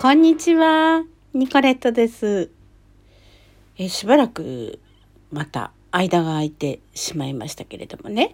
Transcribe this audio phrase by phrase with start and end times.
[0.00, 1.04] こんにちは。
[1.34, 2.48] ニコレットです。
[3.76, 4.78] えしばらく
[5.30, 8.32] また間が空いてしまいましたけれどもね。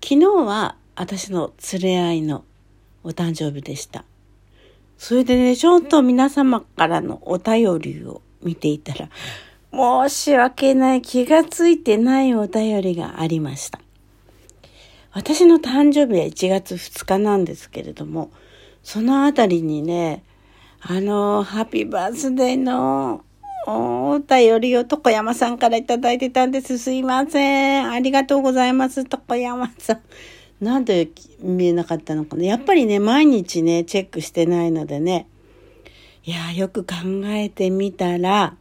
[0.00, 2.44] 昨日は私の連れ合いの
[3.02, 4.04] お誕生日でした。
[4.96, 9.08] それでね、ちょっと皆様からのお便りを見ていたら、
[9.72, 13.80] 申し訳ない気がついてないお便りがありました。
[15.10, 18.30] 私の誕生日は1月2日なんですけれども、
[18.84, 20.22] そのあたりにね、
[20.86, 23.24] あの、ハッピーバースデーの
[23.66, 26.76] お便りを床山さんからいただいてたんです。
[26.76, 27.90] すいません。
[27.90, 30.00] ありがとうございます、床山さん。
[30.62, 31.08] なんで
[31.40, 32.44] 見えなかったのかな。
[32.44, 35.26] やっぱりね、毎日ね、チェックしてないのでね。
[36.26, 36.96] いや、よく考
[37.28, 38.54] えてみたら、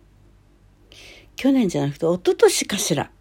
[1.35, 3.11] 去年じゃなくて一昨年かしら。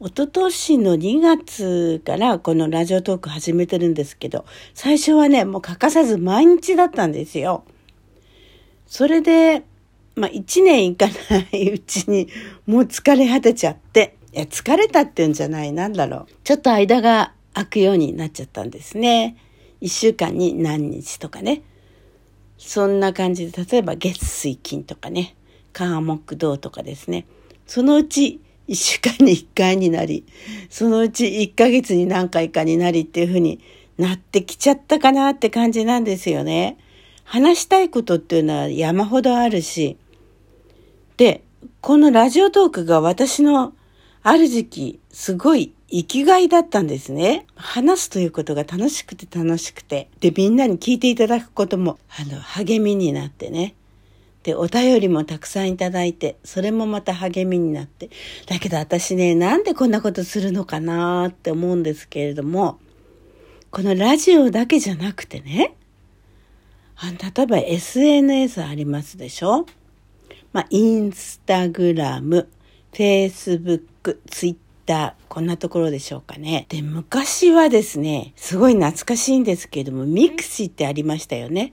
[0.00, 4.44] 一昨年の2月からこのラジオトーク始めてるんですけど、
[4.74, 7.62] 最初はね、もう欠かさず毎日だったんですよ。
[8.88, 9.62] それで、
[10.16, 12.28] まあ1年いかないうちに
[12.66, 16.26] もう疲れ果てちゃって、いや疲れたっていうんじゃない、なんだろう。
[16.42, 19.36] ちょっと間が空くようになっちゃったんですね。
[19.82, 21.62] 1週間に何日とかね。
[22.56, 25.36] そんな感じで、例えば月水金とかね、
[25.72, 27.26] 火木土とかですね。
[27.66, 30.24] そのうち1週間に1回になり、
[30.70, 33.60] そのうち1ヶ月に何回かになりっていう風に
[33.98, 36.78] なってきちゃったかなって感じなんですよね。
[37.28, 39.98] 話したいことっていうのは山ほどあるし、
[41.18, 41.42] で、
[41.82, 43.74] このラジオトークが私の
[44.22, 47.44] ある時期、すごい生きがいだったんですね。
[47.54, 50.08] 話すということが楽しくて楽しくて。
[50.20, 53.74] で、みんなに聞いていただくことも、あの、励みになってね。
[54.42, 58.08] で、お便りもたくさんいただいて、それもまた励みになって。
[58.46, 62.78] だけど私ね、なんでこんなことするのかなって思うんですけれども、
[63.70, 65.74] このラジオだけじゃなくてね、
[67.02, 69.66] 例えば SNS ありますでしょ？
[70.52, 72.48] まあ、インスタグラム、
[72.92, 76.66] フェイスブック、ツイッター、こんなところでしょうかね。
[76.70, 81.72] で、昔はですね、すごい懐かしいんですけれども、ミクシーってありましたよね。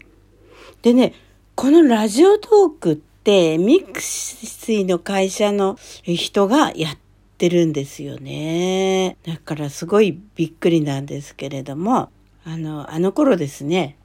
[0.81, 1.14] でね、
[1.56, 6.97] このラジオトークって、ミクシーの会社の人がやっ
[7.38, 9.18] てるんですよね。
[9.25, 12.09] だからすごいびっくりなんですけれども、
[12.44, 13.97] あの、あの頃ですね、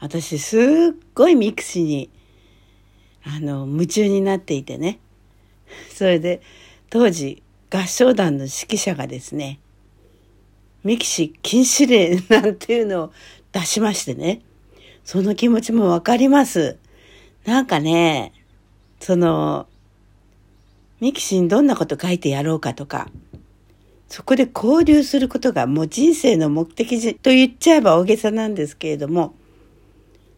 [0.00, 0.60] 私すっ
[1.14, 2.10] ごいミクシーに
[3.30, 5.00] あの、夢中になっていてね。
[5.94, 6.40] それで、
[6.88, 9.60] 当時、合唱団の指揮者がですね、
[10.82, 13.12] ミクシー禁止令なんていうのを
[13.52, 14.40] 出しましてね。
[15.04, 16.78] その気持ちもわかります。
[17.44, 18.32] なんかね、
[19.00, 19.66] その、
[21.00, 23.08] ミキシにどんなこと書いてやろうかとか、
[24.08, 29.34] そこで交流することがもう人生の目的と言っちゃえば大げさなんですけれども、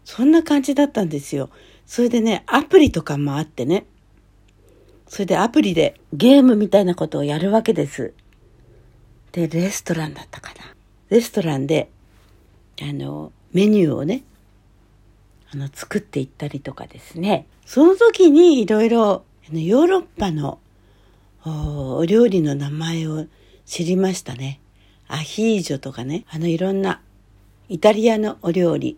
[0.04, 1.50] そんな感じだったんですよ。
[1.86, 3.86] それでね、アプリとかもあってね。
[5.08, 8.12] それでアプリでゲームみたいなことをやるわけです。
[9.32, 10.74] で、レストランだったかな。
[11.08, 11.90] レストランで、
[12.80, 14.22] あの、メニューをね、
[15.52, 17.46] あの、作っていったりとかですね。
[17.66, 20.60] その時にいろいろ、ヨーロッパの
[21.44, 23.26] お料理の名前を
[23.66, 24.60] 知りましたね。
[25.08, 27.00] アヒージョとかね、あのいろんな
[27.68, 28.96] イタリアのお料理、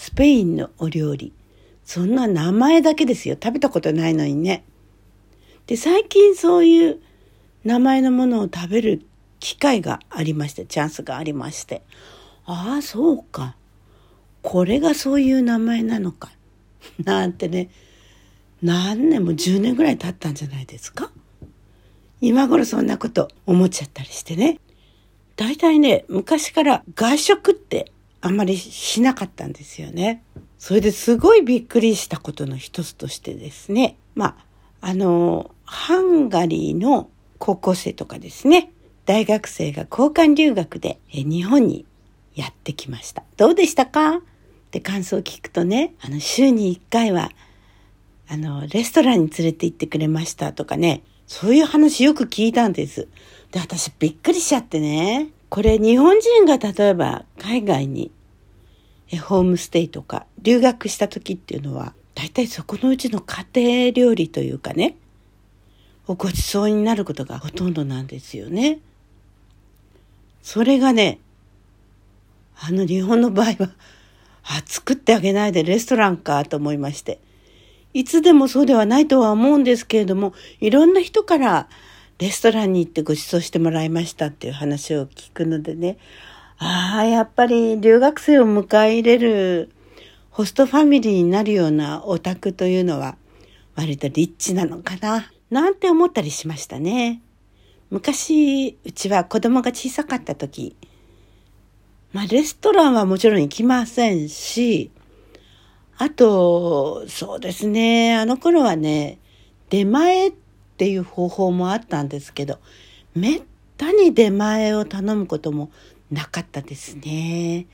[0.00, 1.34] スペインのお料理、
[1.84, 3.34] そんな名前だけですよ。
[3.34, 4.64] 食べたことないのにね。
[5.66, 7.02] で、最近そういう
[7.64, 9.04] 名前のものを食べる
[9.40, 11.82] 機会がありまして、チャンスがありまして。
[12.46, 13.56] ああ、そうか。
[14.40, 16.32] これがそういう名前なのか。
[17.04, 17.68] なんてね、
[18.62, 21.12] 何年も10年ぐらい経ったんじゃないですか
[22.22, 24.58] 今頃そんなこと思っちゃったりしてね。
[25.36, 27.92] 大体ね、昔から外食って
[28.22, 30.22] あんまりしなかったんですよね。
[30.58, 33.96] それですごいびっくりしたことの一つとしてですね。
[34.14, 34.36] ま
[34.80, 38.70] あ、あの、ハンガリーの高校生とかですね。
[39.06, 41.86] 大学生が交換留学で日本に
[42.34, 43.24] やってきました。
[43.36, 44.16] どうでしたか？
[44.16, 44.20] っ
[44.70, 47.30] て感想を聞くとね、あの、週に1回は、
[48.28, 53.08] あの、レストランに連れて行ってくれましたとかね、そういう話よく聞いたんです。
[53.50, 55.30] で、私びっくりしちゃってね。
[55.48, 58.12] これ日本人が例えば海外に
[59.18, 64.96] ホームステイとか留学した時っていうのは大体そこのうちの家庭料理というかね
[66.06, 68.80] ごちそうになることがほとんどなんですよね。
[70.42, 71.20] それがね
[72.58, 73.70] あの日本の場合は
[74.42, 77.20] あ作ってあげないでレストランかと思いまして
[77.92, 81.68] いつでもそうではないとは思うんですけれどもいろんな人から
[82.18, 85.98] レストランに行ってご馳走してもらいましたっていう話を聞くのでね
[86.60, 89.70] ああ、やっぱり留学生を迎え入れる
[90.30, 93.16] ホストファミリーになるようなお宅というのは
[93.74, 97.22] 割とリッチなのかななんて思ったりしましたね。
[97.90, 100.76] 昔うちは子供が小さかった時
[102.12, 104.92] まあレストランはもちろん行きませんし
[105.98, 109.18] あとそうですねあの頃はね
[109.70, 110.32] 出前っ
[110.76, 112.60] ていう方法もあったんですけど
[113.14, 113.42] めっ
[113.76, 115.72] たに出前を頼むことも
[116.10, 117.66] なかったですね。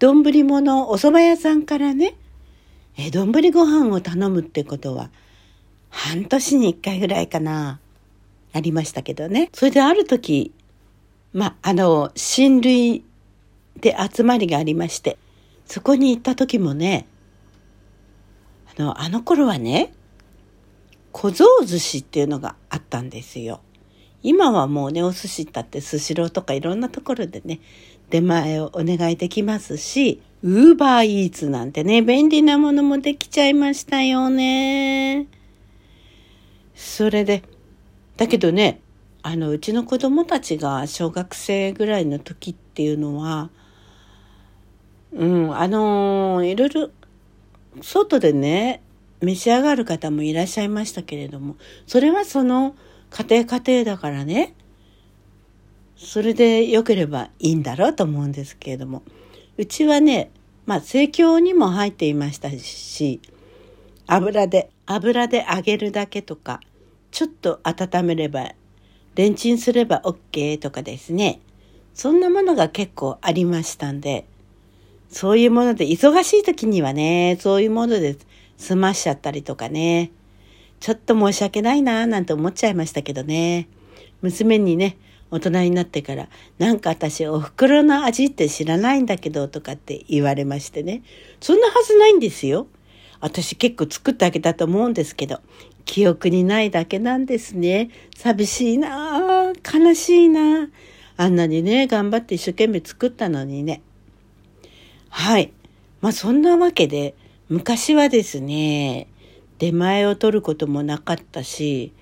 [0.00, 2.14] 丼物お蕎麦屋さんからね
[2.96, 5.10] え丼ご飯を頼むってことは
[5.90, 7.80] 半年に一回ぐらいかな
[8.52, 10.52] ありましたけどねそれである時
[11.34, 13.04] まああの親類
[13.78, 15.18] で集まりがありまして
[15.66, 17.06] そこに行った時もね
[18.74, 19.92] あのあの頃はね
[21.12, 23.60] 小僧寿司っていうのがあったんですよ。
[24.22, 27.60] 今はもうねお寿司ったってスシローとかいろんなところでね
[28.10, 35.26] 出前をお願いできますし、ウーバーイーツなんてね、便利なものもできちゃいましたよね。
[36.74, 37.44] それで、
[38.16, 38.80] だけどね、
[39.22, 43.50] あの、うちの子供たちが小学生ぐらいの時っていうのは、
[45.12, 46.90] うん、あのいろいろ、
[47.82, 48.82] 外でね、
[49.20, 51.56] 召し上がる方もいらっしゃいましたけれども、
[51.86, 52.74] それはその
[53.10, 54.54] 家庭家庭だからね、
[55.96, 59.02] それで良ければいいんだろうと思うんですけれども。
[59.60, 60.30] うちはね
[60.64, 63.20] まあ盛況にも入っていましたし
[64.06, 66.60] 油で油で揚げるだけとか
[67.10, 68.52] ちょっと温めれば
[69.16, 71.40] レンチンすれば OK とかですね。
[71.92, 74.24] そんなものが結構ありましたんで
[75.10, 78.16] そういうもので忙しい時にはねそういうもので
[78.56, 80.10] 済ましちゃったりとかね。
[80.80, 83.68] ちょっと申し訳ないなぁなんて思っちゃいましたけどね。
[84.22, 84.96] 娘にね
[85.30, 86.28] 大人になってから
[86.58, 91.02] なんか私お袋の味って知らないんだけどとかって言われましてね。
[91.40, 92.66] そんなはずないんですよ。
[93.20, 95.40] 私結構作ってあげたと思うんですけど
[95.84, 97.90] 記憶にないだけなんですね。
[98.16, 100.70] 寂しいなぁ悲しいなぁ。
[101.18, 103.82] あんなにね頑張って一生懸命作ったのにね。
[105.10, 105.52] はい。
[106.00, 107.14] まあそんなわけで
[107.50, 109.06] 昔はですね
[109.60, 111.92] 出前を取ることもなかったし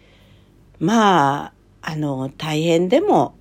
[0.81, 1.53] まあ
[1.83, 3.35] あの大変でも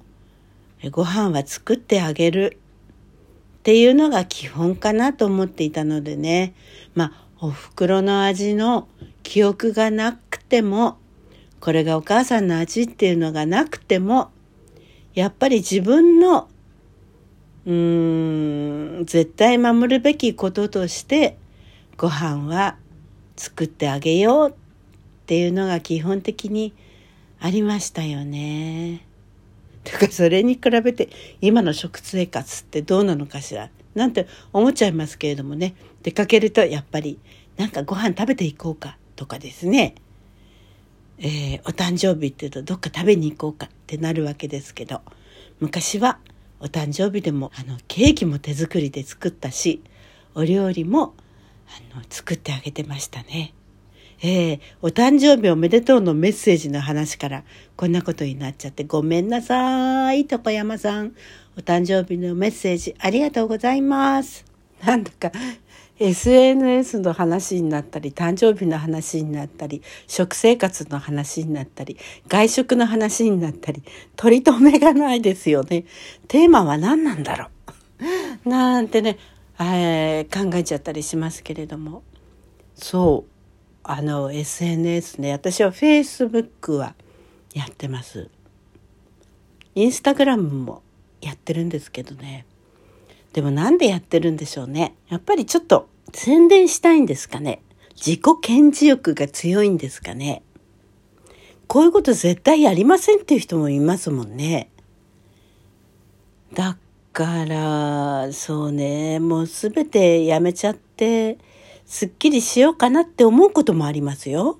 [0.91, 2.57] ご飯は作ってあげる
[3.59, 6.53] っていうのが基本かなと思っていたのでね。
[6.95, 8.87] まあお袋の味の
[9.21, 10.97] 記憶がなくても
[11.59, 14.31] これがお母さんの味っていうのがなくても
[15.13, 16.47] やっぱり自分の
[17.65, 21.37] うーん絶対守るべきこととして
[21.97, 22.77] ご飯は
[23.37, 24.53] 作ってあげようっ
[25.27, 26.73] ていうのが基本的に
[27.39, 29.05] ありましたよね。
[29.83, 33.69] だかそれに比べて今の食生活ってどうなのかしら。
[33.95, 35.75] なんて思っちゃいますけれどもね。
[36.03, 37.19] 出かけるとやっぱり
[37.55, 39.95] なんかご飯食べていこうかとかですね、
[41.17, 45.01] えー、お誕生日っていうとどっか食べに行こうかってなるわけですけど。
[45.59, 46.19] 昔は
[46.59, 49.81] お誕生日でもあのケーキも手作りで作ったし
[50.35, 51.15] お料理も
[51.67, 53.53] あの作ってあげてましたね。
[54.21, 57.43] えー、お誕生日おめでとうのメッセージの話から
[57.75, 61.13] こんなことになっちゃってごめんなさい、床山さん。
[61.55, 64.45] お誕生日のメッセージありがとうございます。
[64.83, 65.31] なんだか
[65.99, 71.97] SNS の話になったり誕生日の話になったり食生活の話になったり
[72.27, 73.81] 外食の話になったり
[74.15, 75.85] 取り留めがないですよね。
[76.27, 77.47] テーマは何なんだろ
[78.45, 79.17] う なんてね、
[79.59, 82.03] えー、考えちゃったりしますけれども。
[82.75, 83.31] そう。
[83.83, 85.31] あの SNS ね。
[85.31, 86.93] 私は Facebook は
[87.53, 88.29] やってます。
[89.75, 90.81] インスタグラムも
[91.21, 92.45] やってるんですけどね。
[93.33, 94.95] でもなんでやってるんでしょうね。
[95.09, 97.61] やっぱりちょっと宣伝したいんですかね。
[97.95, 100.43] 自己顕示欲が強いんですかね。
[101.67, 104.69] こういうこと絶対やりませんっていう人もいますもんね。
[106.53, 106.77] だ
[107.17, 111.39] からそうねもう全てやめちゃって
[111.83, 114.59] すっきりしようかなって思うこともありますよ。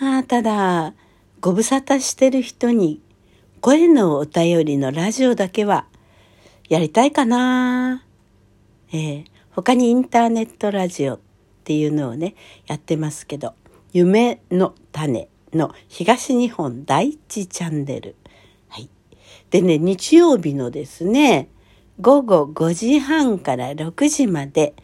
[0.00, 0.94] まあ、ただ、
[1.42, 3.02] ご無沙汰してる人に
[3.60, 5.84] 声のお便りのラジオだけは
[6.70, 8.02] やりたいかな。
[8.92, 11.20] えー、他にインターネットラジオっ
[11.64, 12.34] ていうのをね、
[12.66, 13.52] やってますけど、
[13.92, 18.16] 夢の種の東日本第一チャンネル。
[19.52, 21.48] でね、日曜日のですね、
[22.00, 24.74] 午後5時半から6時まで、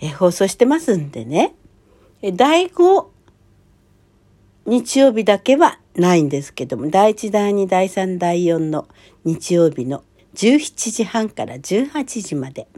[0.00, 1.54] え放送してますんでね。
[2.22, 3.04] 第5
[4.64, 8.88] 日曜日だけはないんですけども、第1、第2、第3、第4の
[9.24, 10.02] 日曜日の
[10.34, 12.68] 17時半から18時まで、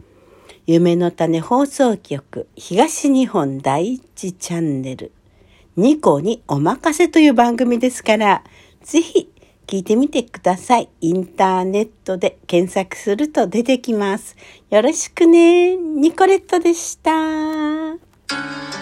[0.67, 5.13] 夢の種放送局東日本第一チャンネル
[5.77, 8.43] ニコにお任せという番組ですから、
[8.83, 9.29] ぜひ
[9.69, 10.89] 聞いてみてください。
[10.99, 14.35] インターネットで検索すると出てきます。
[14.71, 15.77] よろしくね。
[15.77, 18.78] ニコレットでした。